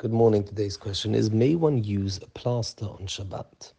Good 0.00 0.12
morning. 0.12 0.44
Today's 0.44 0.76
question 0.76 1.12
is 1.12 1.32
May 1.32 1.56
one 1.56 1.82
use 1.82 2.18
a 2.18 2.28
plaster 2.28 2.84
on 2.84 3.08
Shabbat? 3.08 3.72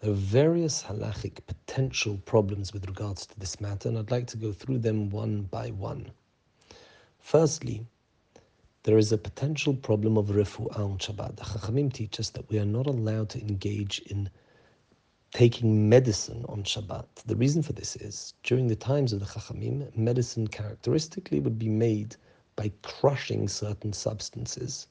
There 0.00 0.10
are 0.10 0.14
various 0.14 0.82
halachic 0.82 1.46
potential 1.46 2.16
problems 2.24 2.72
with 2.72 2.88
regards 2.88 3.26
to 3.26 3.38
this 3.38 3.60
matter, 3.60 3.90
and 3.90 3.98
I'd 3.98 4.10
like 4.10 4.26
to 4.28 4.38
go 4.38 4.50
through 4.50 4.78
them 4.78 5.10
one 5.10 5.42
by 5.42 5.68
one. 5.72 6.10
Firstly, 7.18 7.84
there 8.84 8.96
is 8.96 9.12
a 9.12 9.18
potential 9.18 9.74
problem 9.74 10.16
of 10.16 10.28
refu'ah 10.28 10.78
on 10.78 10.96
Shabbat. 10.96 11.36
The 11.36 11.44
Chachamim 11.44 11.92
teach 11.92 12.18
us 12.18 12.30
that 12.30 12.48
we 12.48 12.58
are 12.58 12.64
not 12.64 12.86
allowed 12.86 13.28
to 13.28 13.40
engage 13.42 13.98
in 14.06 14.30
taking 15.34 15.86
medicine 15.86 16.46
on 16.48 16.62
Shabbat. 16.62 17.04
The 17.26 17.36
reason 17.36 17.62
for 17.62 17.74
this 17.74 17.94
is 17.96 18.32
during 18.42 18.68
the 18.68 18.74
times 18.74 19.12
of 19.12 19.20
the 19.20 19.26
Chachamim, 19.26 19.94
medicine 19.94 20.48
characteristically 20.48 21.40
would 21.40 21.58
be 21.58 21.68
made 21.68 22.16
by 22.56 22.72
crushing 22.80 23.48
certain 23.48 23.92
substances. 23.92 24.86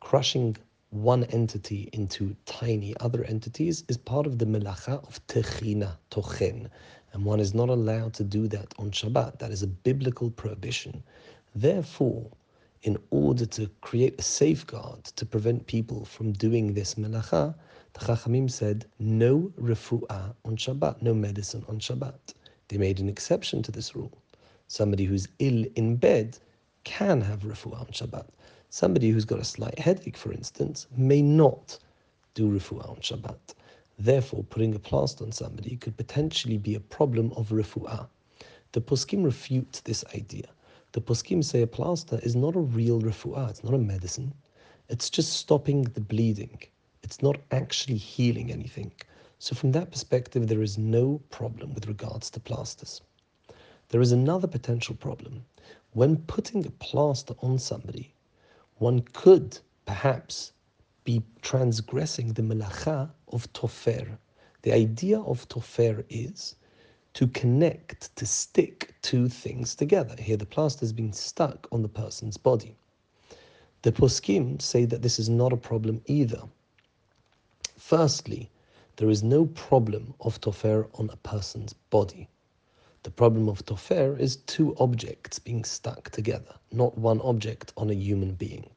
Crushing 0.00 0.56
one 0.90 1.24
entity 1.24 1.90
into 1.92 2.36
tiny 2.46 2.96
other 3.00 3.24
entities 3.24 3.84
is 3.88 3.96
part 3.98 4.26
of 4.26 4.38
the 4.38 4.46
melacha 4.46 5.06
of 5.06 5.26
techina, 5.26 5.98
tochen, 6.10 6.70
and 7.12 7.24
one 7.24 7.40
is 7.40 7.52
not 7.54 7.68
allowed 7.68 8.14
to 8.14 8.24
do 8.24 8.48
that 8.48 8.72
on 8.78 8.90
Shabbat. 8.92 9.38
That 9.40 9.50
is 9.50 9.62
a 9.62 9.66
biblical 9.66 10.30
prohibition. 10.30 11.02
Therefore, 11.54 12.30
in 12.82 12.96
order 13.10 13.44
to 13.46 13.68
create 13.80 14.18
a 14.18 14.22
safeguard 14.22 15.04
to 15.04 15.26
prevent 15.26 15.66
people 15.66 16.04
from 16.04 16.32
doing 16.32 16.74
this 16.74 16.94
melacha, 16.94 17.54
the 17.94 18.00
Chachamim 18.00 18.50
said 18.50 18.86
no 19.00 19.52
refu'ah 19.60 20.34
on 20.44 20.56
Shabbat, 20.56 21.02
no 21.02 21.12
medicine 21.12 21.64
on 21.68 21.80
Shabbat. 21.80 22.34
They 22.68 22.78
made 22.78 23.00
an 23.00 23.08
exception 23.08 23.62
to 23.64 23.72
this 23.72 23.96
rule. 23.96 24.16
Somebody 24.68 25.04
who's 25.06 25.28
ill 25.40 25.64
in 25.74 25.96
bed 25.96 26.38
can 26.84 27.20
have 27.22 27.40
refuah 27.40 27.80
on 27.80 27.86
Shabbat. 27.88 28.26
Somebody 28.70 29.08
who's 29.08 29.24
got 29.24 29.40
a 29.40 29.44
slight 29.44 29.78
headache, 29.78 30.16
for 30.16 30.30
instance, 30.30 30.86
may 30.94 31.22
not 31.22 31.78
do 32.34 32.50
refuah 32.50 32.90
on 32.90 32.96
Shabbat. 32.96 33.54
Therefore, 33.98 34.44
putting 34.44 34.74
a 34.74 34.78
plaster 34.78 35.24
on 35.24 35.32
somebody 35.32 35.76
could 35.76 35.96
potentially 35.96 36.58
be 36.58 36.74
a 36.74 36.80
problem 36.80 37.32
of 37.32 37.48
refuah. 37.48 38.08
The 38.72 38.82
poskim 38.82 39.24
refute 39.24 39.80
this 39.84 40.04
idea. 40.14 40.48
The 40.92 41.00
poskim 41.00 41.42
say 41.42 41.62
a 41.62 41.66
plaster 41.66 42.20
is 42.22 42.36
not 42.36 42.56
a 42.56 42.60
real 42.60 43.00
refuah, 43.00 43.48
it's 43.48 43.64
not 43.64 43.72
a 43.72 43.78
medicine. 43.78 44.34
It's 44.90 45.08
just 45.08 45.32
stopping 45.32 45.84
the 45.84 46.02
bleeding. 46.02 46.60
It's 47.02 47.22
not 47.22 47.38
actually 47.50 47.96
healing 47.96 48.52
anything. 48.52 48.92
So, 49.38 49.54
from 49.54 49.72
that 49.72 49.90
perspective, 49.90 50.46
there 50.46 50.62
is 50.62 50.76
no 50.76 51.22
problem 51.30 51.72
with 51.72 51.88
regards 51.88 52.28
to 52.30 52.40
plasters. 52.40 53.00
There 53.88 54.02
is 54.02 54.12
another 54.12 54.46
potential 54.46 54.94
problem. 54.94 55.46
When 55.92 56.18
putting 56.18 56.66
a 56.66 56.70
plaster 56.70 57.34
on 57.40 57.58
somebody, 57.58 58.12
one 58.78 59.00
could 59.12 59.58
perhaps 59.86 60.52
be 61.04 61.22
transgressing 61.42 62.32
the 62.32 62.42
melacha 62.42 63.10
of 63.28 63.52
tofer. 63.52 64.18
The 64.62 64.72
idea 64.72 65.20
of 65.20 65.48
tofer 65.48 66.04
is 66.08 66.56
to 67.14 67.26
connect, 67.28 68.14
to 68.16 68.26
stick 68.26 68.94
two 69.02 69.28
things 69.28 69.74
together. 69.74 70.14
Here, 70.20 70.36
the 70.36 70.46
plaster 70.46 70.80
has 70.80 70.92
been 70.92 71.12
stuck 71.12 71.66
on 71.72 71.82
the 71.82 71.88
person's 71.88 72.36
body. 72.36 72.76
The 73.82 73.92
poskim 73.92 74.60
say 74.60 74.84
that 74.84 75.02
this 75.02 75.18
is 75.18 75.28
not 75.28 75.52
a 75.52 75.56
problem 75.56 76.02
either. 76.06 76.42
Firstly, 77.76 78.50
there 78.96 79.10
is 79.10 79.22
no 79.22 79.46
problem 79.46 80.14
of 80.20 80.40
tofer 80.40 80.88
on 80.94 81.10
a 81.10 81.16
person's 81.16 81.72
body. 81.72 82.28
The 83.04 83.12
problem 83.12 83.48
of 83.48 83.64
tofer 83.64 84.18
is 84.18 84.36
two 84.36 84.74
objects 84.76 85.38
being 85.38 85.62
stuck 85.62 86.10
together, 86.10 86.56
not 86.72 86.98
one 86.98 87.20
object 87.20 87.72
on 87.76 87.90
a 87.90 87.94
human 87.94 88.34
being. 88.34 88.70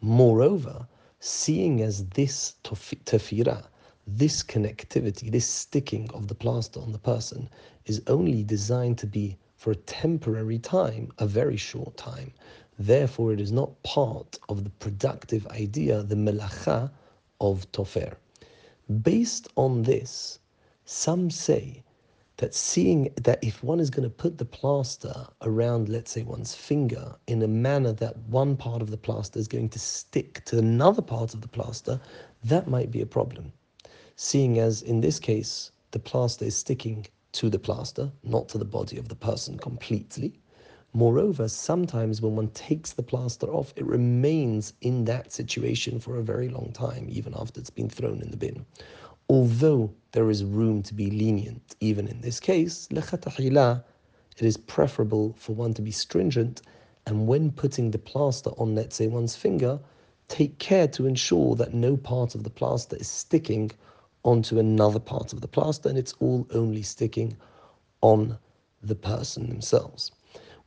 Moreover, 0.00 0.86
seeing 1.18 1.82
as 1.82 2.04
this 2.10 2.54
tefira, 2.62 3.66
this 4.06 4.44
connectivity, 4.44 5.30
this 5.32 5.48
sticking 5.48 6.08
of 6.12 6.28
the 6.28 6.36
plaster 6.36 6.80
on 6.80 6.92
the 6.92 7.00
person 7.00 7.50
is 7.84 8.00
only 8.06 8.44
designed 8.44 8.96
to 8.98 9.08
be 9.08 9.36
for 9.56 9.72
a 9.72 9.76
temporary 9.76 10.60
time, 10.60 11.10
a 11.18 11.26
very 11.26 11.56
short 11.56 11.96
time. 11.96 12.32
Therefore, 12.78 13.32
it 13.32 13.40
is 13.40 13.50
not 13.50 13.82
part 13.82 14.38
of 14.48 14.62
the 14.62 14.70
productive 14.70 15.44
idea, 15.48 16.04
the 16.04 16.14
melacha 16.14 16.92
of 17.40 17.70
tofer. 17.72 18.14
Based 19.02 19.48
on 19.56 19.82
this, 19.82 20.38
some 20.84 21.28
say 21.28 21.82
that 22.38 22.54
seeing 22.54 23.12
that 23.16 23.42
if 23.42 23.62
one 23.62 23.80
is 23.80 23.90
going 23.90 24.08
to 24.08 24.14
put 24.14 24.38
the 24.38 24.44
plaster 24.44 25.26
around, 25.42 25.88
let's 25.88 26.12
say, 26.12 26.22
one's 26.22 26.54
finger 26.54 27.14
in 27.26 27.42
a 27.42 27.48
manner 27.48 27.92
that 27.92 28.16
one 28.28 28.56
part 28.56 28.80
of 28.80 28.90
the 28.90 28.96
plaster 28.96 29.38
is 29.38 29.48
going 29.48 29.68
to 29.68 29.78
stick 29.78 30.44
to 30.44 30.58
another 30.58 31.02
part 31.02 31.34
of 31.34 31.40
the 31.40 31.48
plaster, 31.48 32.00
that 32.44 32.68
might 32.68 32.90
be 32.90 33.00
a 33.00 33.06
problem. 33.06 33.52
Seeing 34.14 34.58
as 34.58 34.82
in 34.82 35.00
this 35.00 35.18
case, 35.18 35.72
the 35.90 35.98
plaster 35.98 36.44
is 36.44 36.56
sticking 36.56 37.06
to 37.32 37.50
the 37.50 37.58
plaster, 37.58 38.10
not 38.22 38.48
to 38.48 38.58
the 38.58 38.64
body 38.64 38.98
of 38.98 39.08
the 39.08 39.16
person 39.16 39.58
completely. 39.58 40.40
Moreover, 40.94 41.48
sometimes 41.48 42.22
when 42.22 42.36
one 42.36 42.48
takes 42.48 42.92
the 42.92 43.02
plaster 43.02 43.46
off, 43.46 43.74
it 43.76 43.84
remains 43.84 44.72
in 44.80 45.04
that 45.04 45.32
situation 45.32 45.98
for 46.00 46.16
a 46.16 46.22
very 46.22 46.48
long 46.48 46.72
time, 46.72 47.06
even 47.10 47.34
after 47.36 47.60
it's 47.60 47.68
been 47.70 47.90
thrown 47.90 48.22
in 48.22 48.30
the 48.30 48.36
bin 48.36 48.64
although 49.28 49.92
there 50.12 50.30
is 50.30 50.44
room 50.44 50.82
to 50.82 50.94
be 50.94 51.10
lenient, 51.10 51.76
even 51.80 52.08
in 52.08 52.20
this 52.20 52.40
case, 52.40 52.88
it 52.90 54.46
is 54.46 54.56
preferable 54.56 55.34
for 55.38 55.52
one 55.54 55.74
to 55.74 55.82
be 55.82 55.90
stringent 55.90 56.62
and 57.06 57.26
when 57.26 57.50
putting 57.50 57.90
the 57.90 57.98
plaster 57.98 58.50
on, 58.58 58.74
let's 58.74 58.96
say, 58.96 59.06
one's 59.06 59.34
finger, 59.34 59.80
take 60.28 60.58
care 60.58 60.86
to 60.88 61.06
ensure 61.06 61.54
that 61.56 61.72
no 61.72 61.96
part 61.96 62.34
of 62.34 62.44
the 62.44 62.50
plaster 62.50 62.96
is 62.96 63.08
sticking 63.08 63.70
onto 64.24 64.58
another 64.58 64.98
part 64.98 65.32
of 65.32 65.40
the 65.40 65.48
plaster 65.48 65.88
and 65.88 65.96
it's 65.96 66.14
all 66.20 66.46
only 66.52 66.82
sticking 66.82 67.36
on 68.02 68.38
the 68.82 68.94
person 68.94 69.48
themselves. 69.48 70.12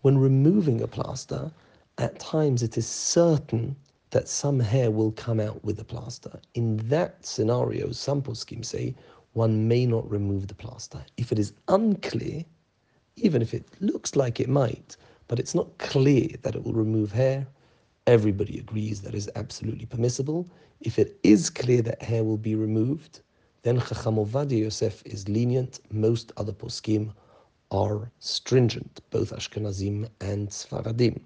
When 0.02 0.18
removing 0.18 0.82
a 0.82 0.88
plaster, 0.88 1.52
at 2.00 2.20
times 2.20 2.64
it 2.64 2.78
is 2.78 2.88
certain 2.88 3.76
that 4.12 4.28
some 4.28 4.60
hair 4.60 4.92
will 4.92 5.12
come 5.14 5.40
out 5.40 5.64
with 5.64 5.78
the 5.78 5.84
plaster. 5.84 6.40
In 6.54 6.78
that 6.90 7.26
scenario, 7.26 7.92
some 7.92 8.22
poskim 8.22 8.64
say 8.64 8.94
one 9.34 9.68
may 9.68 9.86
not 9.86 10.10
remove 10.10 10.48
the 10.48 10.54
plaster. 10.54 11.04
If 11.18 11.32
it 11.32 11.40
is 11.40 11.54
unclear, 11.70 12.44
even 13.16 13.42
if 13.42 13.54
it 13.54 13.66
looks 13.80 14.16
like 14.16 14.40
it 14.40 14.50
might, 14.50 14.98
but 15.28 15.40
it's 15.40 15.56
not 15.56 15.78
clear 15.78 16.28
that 16.42 16.56
it 16.56 16.64
will 16.64 16.74
remove 16.74 17.12
hair, 17.14 17.48
everybody 18.06 18.60
agrees 18.60 19.02
that 19.02 19.16
is 19.16 19.30
absolutely 19.36 19.86
permissible. 19.86 20.50
If 20.82 21.00
it 21.00 21.18
is 21.24 21.50
clear 21.50 21.82
that 21.84 22.02
hair 22.02 22.24
will 22.26 22.38
be 22.38 22.56
removed, 22.56 23.22
then 23.64 23.80
Chacham 23.80 24.16
Ovadia 24.16 24.60
Yosef 24.64 25.02
is 25.06 25.30
lenient. 25.30 25.80
Most 25.90 26.34
other 26.36 26.52
poskim 26.52 27.14
are 27.72 28.12
stringent, 28.20 29.00
both 29.10 29.32
Ashkenazim 29.32 30.10
and 30.20 30.50
Sfaradim 30.50 31.22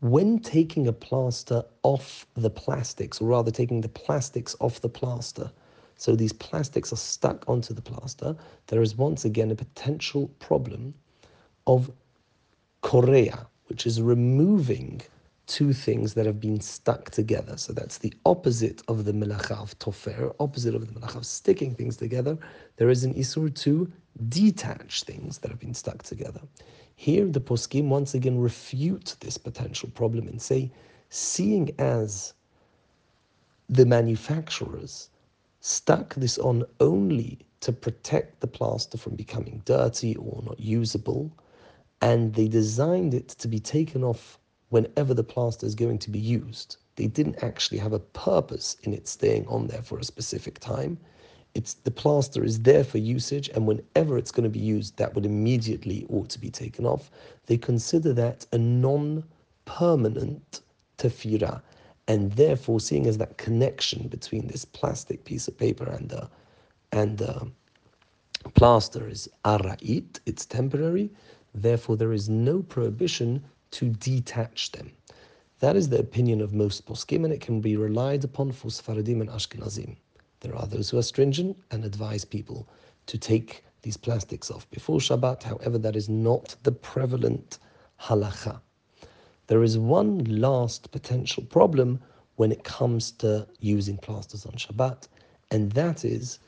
when 0.00 0.38
taking 0.38 0.88
a 0.88 0.92
plaster 0.92 1.62
off 1.82 2.26
the 2.34 2.50
plastics, 2.50 3.20
or 3.20 3.28
rather 3.28 3.50
taking 3.50 3.82
the 3.82 3.88
plastics 3.88 4.56
off 4.60 4.80
the 4.80 4.88
plaster, 4.88 5.50
so 5.96 6.16
these 6.16 6.32
plastics 6.32 6.92
are 6.92 6.96
stuck 6.96 7.46
onto 7.46 7.74
the 7.74 7.82
plaster, 7.82 8.34
there 8.68 8.80
is 8.80 8.96
once 8.96 9.26
again 9.26 9.50
a 9.50 9.54
potential 9.54 10.28
problem 10.38 10.94
of 11.66 11.90
korea, 12.80 13.46
which 13.66 13.86
is 13.86 14.00
removing 14.00 15.02
two 15.50 15.72
things 15.72 16.14
that 16.14 16.26
have 16.26 16.38
been 16.38 16.60
stuck 16.60 17.10
together. 17.10 17.56
So 17.56 17.72
that's 17.72 17.98
the 17.98 18.14
opposite 18.24 18.82
of 18.86 19.04
the 19.04 19.12
melacha 19.12 19.60
of 19.60 19.76
tofer, 19.80 20.32
opposite 20.38 20.76
of 20.76 20.86
the 20.86 21.00
melacha 21.00 21.16
of 21.16 21.26
sticking 21.26 21.74
things 21.74 21.96
together. 21.96 22.38
There 22.76 22.88
is 22.88 23.02
an 23.02 23.14
isur 23.14 23.52
to 23.56 23.90
detach 24.28 25.02
things 25.02 25.38
that 25.38 25.50
have 25.50 25.58
been 25.58 25.74
stuck 25.74 26.04
together. 26.04 26.40
Here, 26.94 27.26
the 27.26 27.40
poskim 27.40 27.88
once 27.88 28.14
again 28.14 28.38
refute 28.38 29.16
this 29.18 29.36
potential 29.36 29.90
problem 29.90 30.28
and 30.28 30.40
say, 30.40 30.70
seeing 31.08 31.74
as 31.80 32.32
the 33.68 33.86
manufacturers 33.86 35.10
stuck 35.60 36.14
this 36.14 36.38
on 36.38 36.64
only 36.78 37.40
to 37.58 37.72
protect 37.72 38.40
the 38.40 38.46
plaster 38.46 38.96
from 38.96 39.16
becoming 39.16 39.62
dirty 39.64 40.14
or 40.14 40.42
not 40.46 40.60
usable, 40.60 41.36
and 42.02 42.34
they 42.34 42.46
designed 42.46 43.14
it 43.14 43.28
to 43.30 43.48
be 43.48 43.58
taken 43.58 44.04
off 44.04 44.38
whenever 44.70 45.14
the 45.14 45.22
plaster 45.22 45.66
is 45.66 45.74
going 45.74 45.98
to 45.98 46.10
be 46.10 46.18
used. 46.18 46.78
They 46.96 47.06
didn't 47.06 47.44
actually 47.44 47.78
have 47.78 47.92
a 47.92 48.00
purpose 48.00 48.76
in 48.82 48.92
it 48.92 49.06
staying 49.06 49.46
on 49.46 49.68
there 49.68 49.82
for 49.82 49.98
a 49.98 50.04
specific 50.04 50.58
time 50.58 50.98
it's 51.54 51.74
the 51.74 51.90
plaster 51.90 52.44
is 52.44 52.60
there 52.60 52.84
for 52.84 52.98
usage, 52.98 53.48
and 53.48 53.66
whenever 53.66 54.16
it's 54.16 54.30
going 54.30 54.44
to 54.44 54.50
be 54.50 54.60
used, 54.60 54.96
that 54.98 55.14
would 55.14 55.26
immediately 55.26 56.06
ought 56.08 56.28
to 56.30 56.38
be 56.38 56.50
taken 56.50 56.86
off. 56.86 57.10
They 57.46 57.56
consider 57.56 58.12
that 58.12 58.46
a 58.52 58.58
non-permanent 58.58 60.60
tefira, 60.98 61.60
and 62.06 62.32
therefore, 62.32 62.78
seeing 62.78 63.06
as 63.06 63.18
that 63.18 63.36
connection 63.36 64.06
between 64.06 64.46
this 64.46 64.64
plastic 64.64 65.24
piece 65.24 65.48
of 65.48 65.58
paper 65.58 65.84
and 65.84 66.08
the 66.08 66.28
and 66.92 67.18
the 67.18 67.50
plaster 68.54 69.08
is 69.08 69.28
ara'it, 69.44 70.20
it's 70.26 70.46
temporary. 70.46 71.10
Therefore, 71.52 71.96
there 71.96 72.12
is 72.12 72.28
no 72.28 72.62
prohibition 72.62 73.42
to 73.72 73.90
detach 73.90 74.72
them. 74.72 74.90
That 75.60 75.76
is 75.76 75.88
the 75.88 75.98
opinion 75.98 76.40
of 76.40 76.54
most 76.54 76.86
poskim, 76.86 77.24
and 77.24 77.32
it 77.32 77.40
can 77.40 77.60
be 77.60 77.76
relied 77.76 78.24
upon 78.24 78.52
for 78.52 78.68
Sfaradim 78.68 79.20
and 79.20 79.28
Ashkenazim. 79.28 79.96
There 80.40 80.56
are 80.56 80.66
those 80.66 80.88
who 80.88 80.98
are 80.98 81.02
stringent 81.02 81.56
and 81.70 81.84
advise 81.84 82.24
people 82.24 82.66
to 83.06 83.18
take 83.18 83.62
these 83.82 83.96
plastics 83.96 84.50
off 84.50 84.70
before 84.70 84.98
Shabbat. 84.98 85.42
However, 85.42 85.78
that 85.78 85.96
is 85.96 86.08
not 86.08 86.56
the 86.62 86.72
prevalent 86.72 87.58
halacha. 88.00 88.60
There 89.48 89.62
is 89.62 89.76
one 89.76 90.24
last 90.24 90.90
potential 90.92 91.42
problem 91.42 92.00
when 92.36 92.52
it 92.52 92.64
comes 92.64 93.10
to 93.12 93.46
using 93.58 93.98
plasters 93.98 94.46
on 94.46 94.52
Shabbat, 94.52 95.08
and 95.50 95.72
that 95.72 96.04
is 96.04 96.38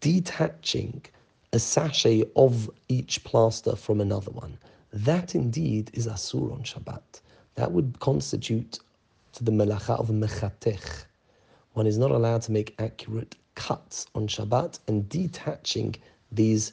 detaching 0.00 1.04
a 1.52 1.58
sachet 1.58 2.24
of 2.36 2.70
each 2.88 3.22
plaster 3.24 3.76
from 3.76 4.00
another 4.00 4.30
one. 4.30 4.58
That 4.92 5.34
indeed 5.34 5.90
is 5.92 6.06
asur 6.06 6.52
on 6.52 6.62
Shabbat. 6.62 7.20
That 7.56 7.72
would 7.72 8.00
constitute 8.00 8.80
to 9.32 9.44
the 9.44 9.52
melacha 9.52 9.98
of 9.98 10.08
mechatech. 10.08 11.04
One 11.74 11.86
is 11.86 11.98
not 11.98 12.10
allowed 12.10 12.42
to 12.42 12.52
make 12.52 12.74
accurate 12.78 13.36
cuts 13.54 14.06
on 14.14 14.28
Shabbat, 14.28 14.78
and 14.88 15.08
detaching 15.08 15.94
these 16.32 16.72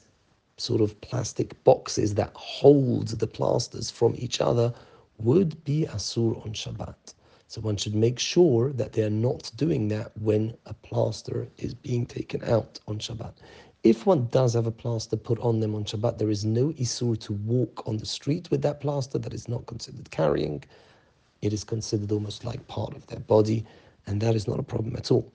sort 0.56 0.80
of 0.80 0.98
plastic 1.02 1.62
boxes 1.64 2.14
that 2.14 2.32
hold 2.34 3.08
the 3.08 3.26
plasters 3.26 3.90
from 3.90 4.14
each 4.16 4.40
other 4.40 4.72
would 5.18 5.62
be 5.64 5.86
asur 5.86 6.42
on 6.44 6.52
Shabbat. 6.52 7.14
So 7.48 7.60
one 7.60 7.76
should 7.76 7.94
make 7.94 8.18
sure 8.18 8.72
that 8.72 8.92
they 8.92 9.02
are 9.02 9.10
not 9.10 9.50
doing 9.56 9.88
that 9.88 10.12
when 10.18 10.56
a 10.66 10.74
plaster 10.74 11.48
is 11.58 11.74
being 11.74 12.06
taken 12.06 12.42
out 12.44 12.80
on 12.88 12.98
Shabbat. 12.98 13.34
If 13.86 14.04
one 14.04 14.26
does 14.32 14.54
have 14.54 14.66
a 14.66 14.72
plaster 14.72 15.16
put 15.16 15.38
on 15.38 15.60
them 15.60 15.76
on 15.76 15.84
Shabbat, 15.84 16.18
there 16.18 16.28
is 16.28 16.44
no 16.44 16.70
isur 16.72 17.16
to 17.20 17.32
walk 17.32 17.86
on 17.86 17.98
the 17.98 18.04
street 18.04 18.50
with 18.50 18.60
that 18.62 18.80
plaster. 18.80 19.16
That 19.16 19.32
is 19.32 19.46
not 19.46 19.66
considered 19.66 20.10
carrying. 20.10 20.64
It 21.40 21.52
is 21.52 21.62
considered 21.62 22.10
almost 22.10 22.44
like 22.44 22.66
part 22.66 22.96
of 22.96 23.06
their 23.06 23.20
body, 23.20 23.64
and 24.08 24.20
that 24.20 24.34
is 24.34 24.48
not 24.48 24.58
a 24.58 24.64
problem 24.64 24.96
at 24.96 25.12
all. 25.12 25.32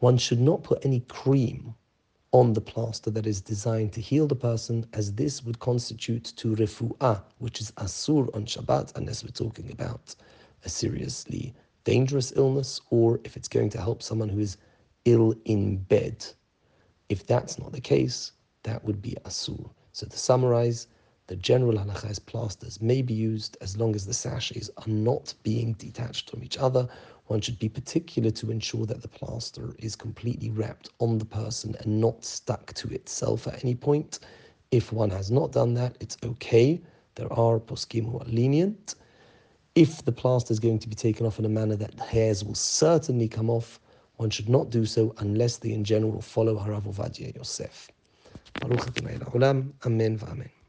One 0.00 0.18
should 0.18 0.40
not 0.40 0.64
put 0.64 0.84
any 0.84 1.02
cream 1.02 1.72
on 2.32 2.52
the 2.52 2.60
plaster 2.60 3.12
that 3.12 3.28
is 3.28 3.40
designed 3.40 3.92
to 3.92 4.00
heal 4.00 4.26
the 4.26 4.34
person, 4.34 4.84
as 4.92 5.12
this 5.12 5.44
would 5.44 5.60
constitute 5.60 6.24
to 6.38 6.56
refu'ah, 6.56 7.22
which 7.38 7.60
is 7.60 7.70
asur 7.76 8.28
on 8.34 8.44
Shabbat, 8.44 8.96
unless 8.96 9.22
we're 9.22 9.30
talking 9.30 9.70
about 9.70 10.16
a 10.64 10.68
seriously 10.68 11.54
dangerous 11.84 12.32
illness, 12.34 12.80
or 12.90 13.20
if 13.22 13.36
it's 13.36 13.46
going 13.46 13.70
to 13.70 13.80
help 13.80 14.02
someone 14.02 14.30
who 14.30 14.40
is 14.40 14.56
ill 15.04 15.32
in 15.44 15.76
bed. 15.76 16.26
If 17.08 17.26
that's 17.26 17.58
not 17.58 17.72
the 17.72 17.80
case, 17.80 18.32
that 18.62 18.84
would 18.84 19.02
be 19.02 19.16
asur. 19.24 19.70
So 19.92 20.06
to 20.06 20.18
summarize, 20.18 20.86
the 21.26 21.36
general 21.36 21.78
halacha 21.78 22.10
is 22.10 22.18
plasters 22.18 22.80
may 22.82 23.02
be 23.02 23.14
used 23.14 23.56
as 23.60 23.76
long 23.76 23.94
as 23.94 24.06
the 24.06 24.14
sachets 24.14 24.70
are 24.76 24.88
not 24.88 25.34
being 25.42 25.72
detached 25.74 26.30
from 26.30 26.42
each 26.42 26.58
other 26.58 26.88
one 27.26 27.40
should 27.40 27.58
be 27.58 27.68
particular 27.68 28.30
to 28.30 28.50
ensure 28.50 28.84
that 28.86 29.00
the 29.00 29.08
plaster 29.08 29.74
is 29.78 29.96
completely 29.96 30.50
wrapped 30.50 30.90
on 30.98 31.18
the 31.18 31.24
person 31.24 31.74
and 31.80 32.00
not 32.00 32.24
stuck 32.24 32.72
to 32.74 32.88
itself 32.88 33.46
at 33.46 33.64
any 33.64 33.74
point. 33.74 34.18
If 34.70 34.92
one 34.92 35.10
has 35.10 35.30
not 35.30 35.52
done 35.52 35.74
that, 35.74 35.96
it's 36.00 36.18
okay. 36.22 36.82
There 37.14 37.32
are 37.32 37.58
poskim 37.58 38.10
who 38.10 38.18
are 38.18 38.26
lenient. 38.26 38.96
If 39.74 40.04
the 40.04 40.12
plaster 40.12 40.52
is 40.52 40.60
going 40.60 40.80
to 40.80 40.88
be 40.88 40.94
taken 40.94 41.24
off 41.24 41.38
in 41.38 41.44
a 41.44 41.48
manner 41.48 41.76
that 41.76 41.96
the 41.96 42.04
hairs 42.04 42.44
will 42.44 42.54
certainly 42.54 43.28
come 43.28 43.48
off, 43.48 43.80
one 44.16 44.30
should 44.30 44.48
not 44.48 44.70
do 44.70 44.86
so 44.86 45.14
unless 45.18 45.58
they 45.58 45.72
in 45.72 45.84
general 45.84 46.20
follow 46.22 46.56
Harav 46.58 46.84
Ovadia 46.86 47.34
Yosef. 47.36 47.88
Baruch 48.60 48.88
Amen 49.86 50.18
v'amen. 50.18 50.54